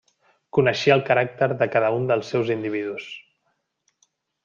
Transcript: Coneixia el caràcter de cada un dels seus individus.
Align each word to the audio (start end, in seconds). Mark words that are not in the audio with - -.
Coneixia 0.57 0.95
el 0.99 1.03
caràcter 1.09 1.49
de 1.61 1.69
cada 1.77 1.93
un 1.99 2.09
dels 2.13 2.35
seus 2.35 2.53
individus. 2.59 3.11